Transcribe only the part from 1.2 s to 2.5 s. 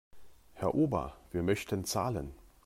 wir möchten zahlen.